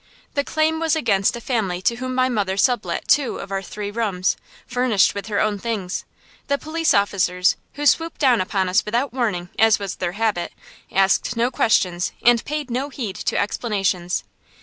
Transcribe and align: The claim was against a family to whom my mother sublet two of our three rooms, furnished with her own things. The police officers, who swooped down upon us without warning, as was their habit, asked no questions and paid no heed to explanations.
The 0.33 0.43
claim 0.43 0.79
was 0.79 0.95
against 0.95 1.35
a 1.35 1.39
family 1.39 1.79
to 1.83 1.97
whom 1.97 2.15
my 2.15 2.27
mother 2.27 2.57
sublet 2.57 3.07
two 3.07 3.37
of 3.37 3.51
our 3.51 3.61
three 3.61 3.91
rooms, 3.91 4.35
furnished 4.65 5.13
with 5.13 5.27
her 5.27 5.39
own 5.39 5.59
things. 5.59 6.05
The 6.47 6.57
police 6.57 6.95
officers, 6.95 7.55
who 7.73 7.85
swooped 7.85 8.19
down 8.19 8.41
upon 8.41 8.67
us 8.67 8.83
without 8.83 9.13
warning, 9.13 9.49
as 9.59 9.77
was 9.77 9.97
their 9.97 10.13
habit, 10.13 10.53
asked 10.91 11.37
no 11.37 11.51
questions 11.51 12.13
and 12.23 12.43
paid 12.45 12.71
no 12.71 12.89
heed 12.89 13.15
to 13.17 13.37
explanations. 13.37 14.23